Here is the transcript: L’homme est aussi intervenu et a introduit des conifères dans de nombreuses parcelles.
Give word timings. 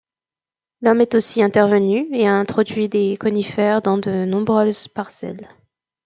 L’homme 0.81 1.01
est 1.01 1.13
aussi 1.13 1.43
intervenu 1.43 2.07
et 2.11 2.27
a 2.27 2.33
introduit 2.33 2.89
des 2.89 3.17
conifères 3.17 3.83
dans 3.83 3.99
de 3.99 4.25
nombreuses 4.25 4.87
parcelles. 4.87 5.47